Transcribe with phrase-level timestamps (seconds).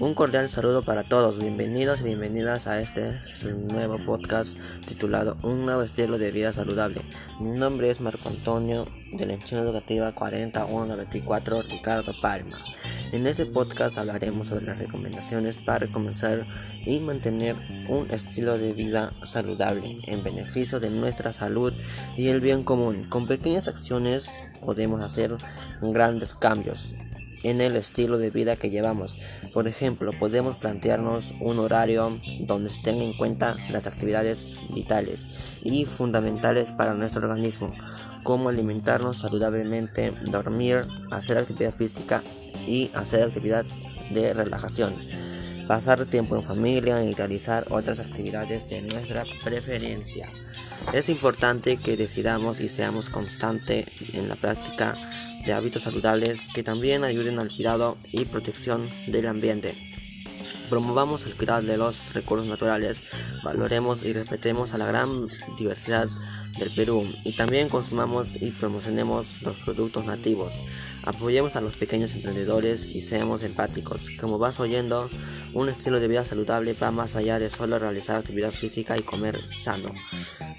[0.00, 3.20] Un cordial saludo para todos, bienvenidos y bienvenidas a este
[3.68, 4.56] nuevo podcast
[4.88, 7.02] titulado Un nuevo estilo de vida saludable.
[7.38, 12.58] Mi nombre es Marco Antonio de la Institución Educativa 4194 Ricardo Palma.
[13.12, 16.44] En este podcast hablaremos sobre las recomendaciones para comenzar
[16.84, 17.54] y mantener
[17.88, 21.72] un estilo de vida saludable en beneficio de nuestra salud
[22.16, 23.04] y el bien común.
[23.04, 24.28] Con pequeñas acciones
[24.60, 25.36] podemos hacer
[25.80, 26.96] grandes cambios
[27.44, 29.16] en el estilo de vida que llevamos.
[29.52, 35.26] Por ejemplo, podemos plantearnos un horario donde se tenga en cuenta las actividades vitales
[35.62, 37.72] y fundamentales para nuestro organismo,
[38.24, 42.22] como alimentarnos saludablemente, dormir, hacer actividad física
[42.66, 43.64] y hacer actividad
[44.10, 44.96] de relajación.
[45.68, 50.28] Pasar tiempo en familia y realizar otras actividades de nuestra preferencia.
[50.92, 54.94] Es importante que decidamos y seamos constantes en la práctica
[55.44, 59.74] de hábitos saludables que también ayuden al cuidado y protección del ambiente.
[60.70, 63.02] Promovamos el cuidado de los recursos naturales,
[63.42, 66.08] valoremos y respetemos a la gran diversidad
[66.58, 70.54] del Perú y también consumamos y promocionemos los productos nativos.
[71.04, 74.10] Apoyemos a los pequeños emprendedores y seamos empáticos.
[74.18, 75.10] Como vas oyendo,
[75.52, 79.40] un estilo de vida saludable va más allá de solo realizar actividad física y comer
[79.52, 79.92] sano.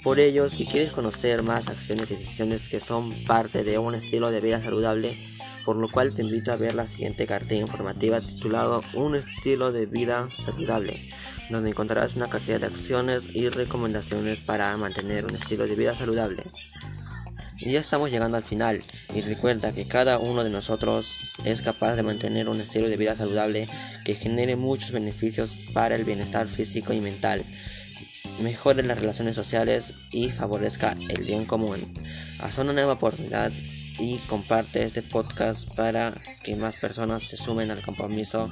[0.04, 4.30] Por ello, si quieres conocer más acciones y decisiones que son parte de un estilo
[4.30, 5.18] de vida saludable,
[5.66, 9.88] por lo cual te invito a ver la siguiente cartilla informativa titulado Un estilo de
[9.88, 11.10] vida saludable,
[11.50, 16.44] donde encontrarás una cantidad de acciones y recomendaciones para mantener un estilo de vida saludable.
[17.58, 18.82] Y ya estamos llegando al final
[19.14, 21.08] y recuerda que cada uno de nosotros
[21.46, 23.68] es capaz de mantener un estilo de vida saludable
[24.04, 27.46] que genere muchos beneficios para el bienestar físico y mental
[28.40, 31.94] mejore las relaciones sociales y favorezca el bien común.
[32.40, 33.52] Haz una nueva oportunidad
[34.00, 38.52] y comparte este podcast para que más personas se sumen al compromiso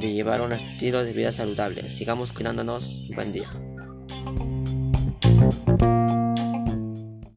[0.00, 1.88] de llevar un estilo de vida saludable.
[1.88, 3.08] Sigamos cuidándonos.
[3.14, 3.48] Buen día.